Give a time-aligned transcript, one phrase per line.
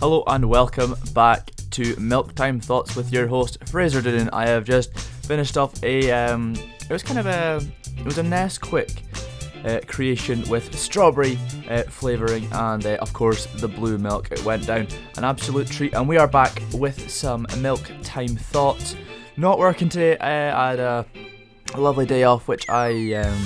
[0.00, 4.30] Hello and welcome back to Milk Time Thoughts with your host Fraser Doonan.
[4.32, 7.60] I have just finished off a um, it was kind of a
[7.98, 9.02] it was a Nesquik
[9.66, 14.32] uh, creation with strawberry uh, flavouring and uh, of course the blue milk.
[14.32, 18.96] It went down an absolute treat, and we are back with some Milk Time Thoughts.
[19.36, 20.16] Not working today.
[20.16, 21.06] Uh, I had a,
[21.76, 23.38] lovely day off, which I um,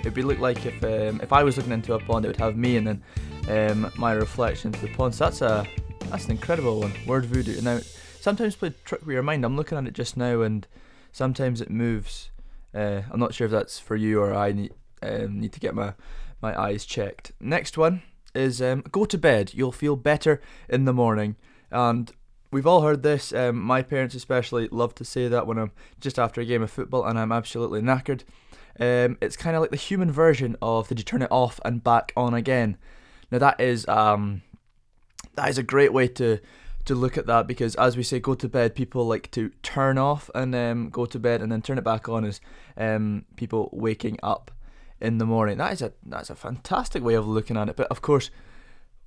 [0.00, 2.36] It'd be look like if um, if I was looking into a pond, it would
[2.36, 3.02] have me and then
[3.48, 5.14] um, my reflection into the pond.
[5.14, 5.66] So that's a
[6.10, 6.92] that's an incredible one.
[7.06, 7.60] Word voodoo.
[7.60, 7.80] Now
[8.20, 9.44] sometimes play trick with your mind.
[9.44, 10.66] I'm looking at it just now, and
[11.12, 12.30] sometimes it moves.
[12.74, 15.74] Uh, I'm not sure if that's for you or I need um, need to get
[15.74, 15.94] my
[16.40, 17.32] my eyes checked.
[17.40, 18.02] Next one
[18.34, 19.52] is um, go to bed.
[19.54, 21.36] You'll feel better in the morning.
[21.70, 22.10] And
[22.50, 23.32] we've all heard this.
[23.32, 26.70] Um, my parents, especially, love to say that when I'm just after a game of
[26.70, 28.22] football and I'm absolutely knackered.
[28.78, 31.82] Um, it's kind of like the human version of did you turn it off and
[31.82, 32.76] back on again.
[33.30, 34.42] Now that is um,
[35.34, 36.38] that is a great way to
[36.84, 39.98] to look at that because as we say go to bed people like to turn
[39.98, 42.40] off and um, go to bed and then turn it back on as
[42.76, 44.50] um, people waking up
[45.02, 45.58] in the morning.
[45.58, 47.76] That is a that's a fantastic way of looking at it.
[47.76, 48.30] But of course,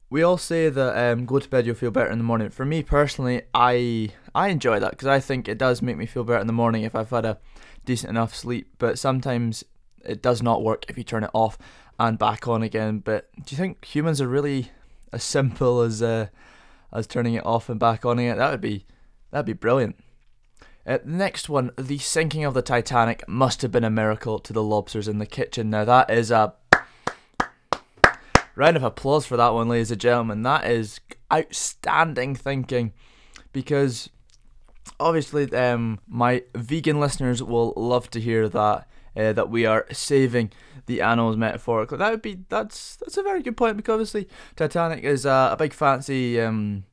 [0.10, 2.50] we all say that um, go to bed you'll feel better in the morning.
[2.50, 6.26] For me personally, I I enjoy that because I think it does make me feel
[6.26, 7.40] better in the morning if I've had a
[7.86, 8.76] decent enough sleep.
[8.78, 9.64] But sometimes
[10.04, 11.58] it does not work if you turn it off
[11.98, 13.00] and back on again.
[13.00, 14.72] But do you think humans are really
[15.14, 16.28] as simple as uh,
[16.92, 18.38] as turning it off and back on again?
[18.38, 18.86] That would be
[19.32, 19.96] that'd be brilliant.
[20.88, 24.62] Uh, next one, the sinking of the Titanic must have been a miracle to the
[24.62, 25.70] lobsters in the kitchen.
[25.70, 26.54] Now that is a
[28.56, 30.44] round of applause for that one, ladies and gentlemen.
[30.44, 31.00] That is
[31.34, 32.94] outstanding thinking,
[33.52, 34.12] because
[35.00, 38.88] obviously, um, my vegan listeners will love to hear that.
[39.18, 40.52] Uh, that we are saving
[40.88, 41.98] the animals metaphorically.
[41.98, 45.56] That would be that's that's a very good point because obviously Titanic is uh, a
[45.56, 46.84] big fancy um,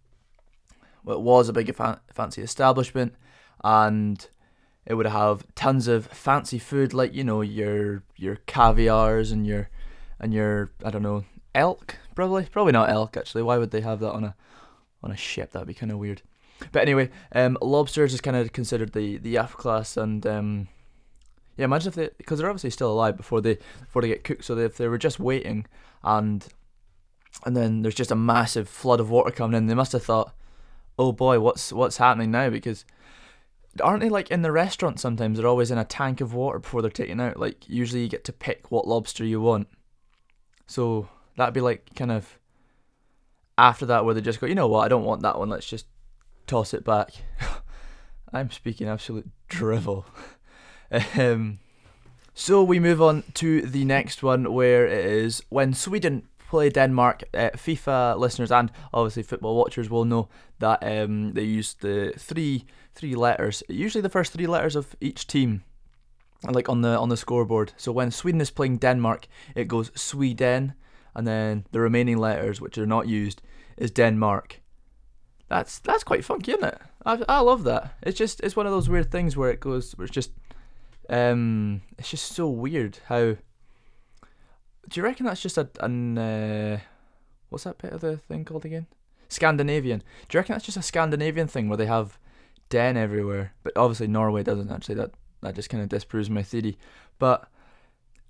[1.03, 3.17] well, it was a big fa- fancy establishment
[3.65, 4.29] and
[4.85, 9.69] it would have tons of fancy food like you know your your caviars and your
[10.19, 11.25] and your I don't know
[11.55, 13.43] elk probably probably not elk actually.
[13.43, 14.35] Why would they have that on a
[15.03, 15.53] on a ship?
[15.53, 16.23] That'd be kind of weird.
[16.71, 20.69] But anyway um, lobsters is kind of considered the the F class and um,
[21.57, 24.45] yeah imagine if they because they're obviously still alive before they before they get cooked.
[24.45, 25.67] So they, if they were just waiting
[26.03, 26.47] and
[27.47, 30.35] and then there's just a massive flood of water coming in they must have thought
[30.99, 32.51] oh boy what's what's happening now?
[32.51, 32.85] Because
[33.81, 35.39] aren't they like in the restaurant sometimes?
[35.39, 37.39] They're always in a tank of water before they're taken out.
[37.39, 39.69] Like usually you get to pick what lobster you want.
[40.67, 42.39] So that'd be like kind of
[43.57, 44.85] after that where they just go you know what?
[44.85, 45.49] I don't want that one.
[45.49, 45.87] Let's just
[46.47, 47.11] toss it back.
[48.33, 50.07] I'm speaking absolute drivel.
[51.19, 51.59] Um,
[52.35, 57.25] so we move on to the next one where it is when sweden play Denmark,
[57.33, 60.29] uh, FIFA listeners and obviously football watchers will know
[60.59, 65.27] that um, they used the three three letters, usually the first three letters of each
[65.27, 65.65] team,
[66.49, 67.73] like on the on the scoreboard.
[67.77, 70.75] So when Sweden is playing Denmark, it goes Sweden,
[71.15, 73.43] and then the remaining letters, which are not used,
[73.77, 74.61] is Denmark.
[75.49, 76.79] That's that's quite funky, isn't it?
[77.05, 77.95] I I love that.
[78.03, 80.33] It's just it's one of those weird things where it goes, where it's just
[81.11, 83.37] um, it's just so weird how
[84.89, 86.79] do you reckon that's just a an uh,
[87.49, 88.87] what's that bit of the thing called again?
[89.29, 90.01] Scandinavian.
[90.29, 92.19] Do you reckon that's just a Scandinavian thing where they have
[92.73, 93.53] den everywhere?
[93.63, 94.97] But obviously Norway doesn't actually.
[94.97, 96.79] That that just kind of disproves my theory.
[97.19, 97.49] But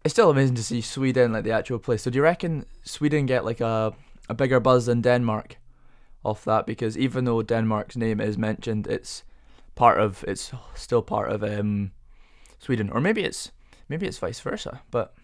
[0.05, 2.03] it's still amazing to see Sweden like the actual place.
[2.03, 3.94] So do you reckon Sweden get like a
[4.29, 5.56] a bigger buzz than Denmark
[6.25, 6.67] off that?
[6.67, 9.23] Because even though Denmark's name is mentioned, it's
[9.75, 11.93] part of it's still part of um,
[12.59, 13.53] Sweden, or maybe it's
[13.89, 14.83] maybe it's vice versa.
[14.91, 15.15] But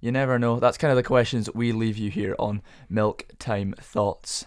[0.00, 0.60] you never know.
[0.60, 4.46] That's kind of the questions we leave you here on Milk Time Thoughts.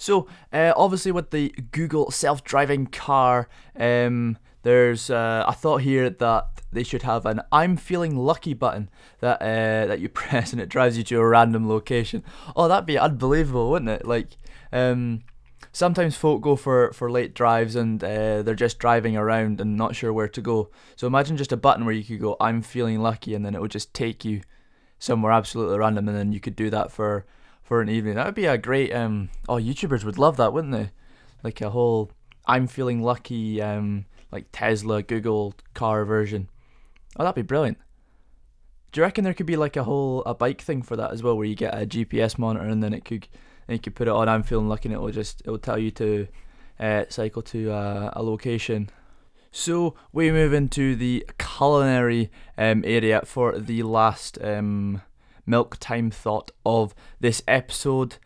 [0.00, 6.08] So, uh, obviously, with the Google self driving car, um, there's uh, a thought here
[6.08, 10.62] that they should have an I'm feeling lucky button that uh, that you press and
[10.62, 12.22] it drives you to a random location.
[12.54, 14.06] Oh, that'd be unbelievable, wouldn't it?
[14.06, 14.36] Like,
[14.72, 15.24] um,
[15.72, 19.96] sometimes folk go for, for late drives and uh, they're just driving around and not
[19.96, 20.70] sure where to go.
[20.94, 23.60] So imagine just a button where you could go, I'm feeling lucky, and then it
[23.60, 24.42] would just take you
[25.00, 27.26] somewhere absolutely random, and then you could do that for
[27.68, 28.14] for an evening.
[28.14, 28.94] That would be a great.
[28.94, 30.90] Um, oh, YouTubers would love that, wouldn't they?
[31.44, 32.10] Like a whole
[32.46, 36.48] I'm feeling lucky, um, like Tesla, Google car version.
[37.18, 37.76] Oh, that'd be brilliant.
[38.90, 41.22] Do you reckon there could be like a whole a bike thing for that as
[41.22, 43.28] well, where you get a GPS monitor and then it could
[43.68, 44.30] and you could put it on.
[44.30, 46.26] I'm feeling lucky, and it will just it will tell you to
[46.80, 48.88] uh, cycle to uh, a location.
[49.52, 55.02] So we move into the culinary um, area for the last um,
[55.48, 58.16] milk time thought of this episode,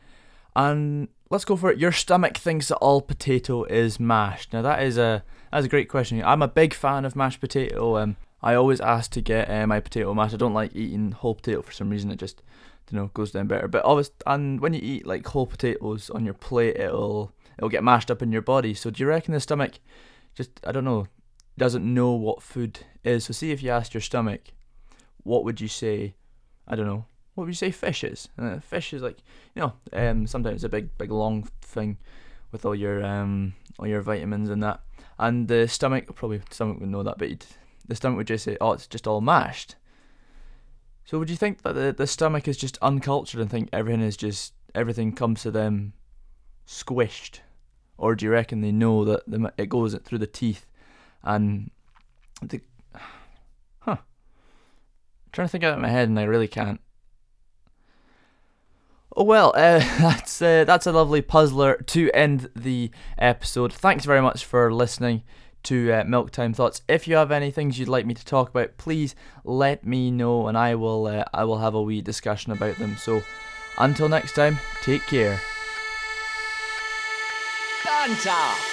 [0.55, 1.79] and let's go for it.
[1.79, 4.53] Your stomach thinks that all potato is mashed.
[4.53, 6.23] Now that is a that's a great question.
[6.23, 7.97] I'm a big fan of mashed potato.
[7.97, 10.35] Um, I always ask to get uh, my potato mashed.
[10.35, 12.11] I don't like eating whole potato for some reason.
[12.11, 12.43] It just
[12.91, 13.69] you know goes down better.
[13.69, 17.85] But always and when you eat like whole potatoes on your plate, it'll it'll get
[17.85, 18.75] mashed up in your body.
[18.75, 19.79] So do you reckon the stomach
[20.35, 21.07] just I don't know
[21.59, 23.25] doesn't know what food is?
[23.25, 24.53] So see if you asked your stomach,
[25.23, 26.15] what would you say?
[26.67, 27.07] I don't know.
[27.35, 28.29] What would you say fish is?
[28.39, 29.19] Uh, fish is like
[29.55, 31.99] you know um sometimes a big big long thing
[32.51, 34.81] with all your um all your vitamins and that.
[35.19, 37.47] And the stomach probably stomach would know that, but
[37.87, 39.77] the stomach would just say, oh, it's just all mashed.
[41.05, 44.17] So would you think that the, the stomach is just uncultured and think everything is
[44.17, 45.93] just everything comes to them
[46.67, 47.41] squished,
[47.99, 50.67] or do you reckon they know that the, it goes through the teeth
[51.23, 51.71] and
[52.41, 52.61] the
[53.81, 53.97] huh?
[53.97, 53.99] I'm
[55.33, 56.81] trying to think out of my head and I really can't.
[59.17, 63.73] Well, uh, that's uh, that's a lovely puzzler to end the episode.
[63.73, 65.23] Thanks very much for listening
[65.65, 66.83] to uh, Milk Time Thoughts.
[66.89, 69.15] If you have any things you'd like me to talk about, please
[69.45, 72.97] let me know, and I will uh, I will have a wee discussion about them.
[72.97, 73.23] So,
[73.79, 75.41] until next time, take care.
[77.85, 78.72] Banter.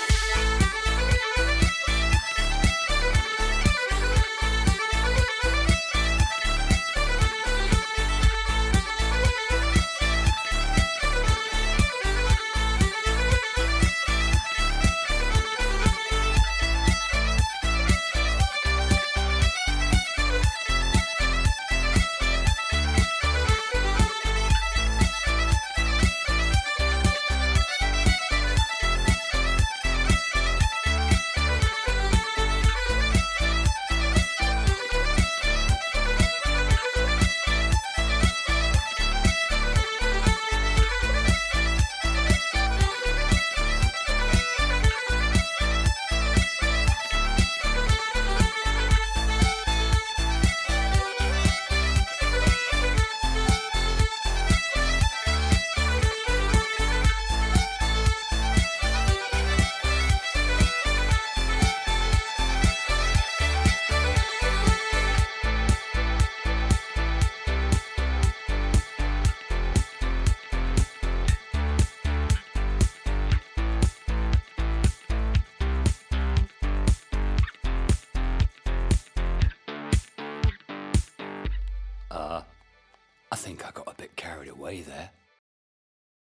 [83.40, 85.12] Think I got a bit carried away there.